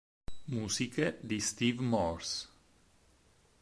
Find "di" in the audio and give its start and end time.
1.21-1.39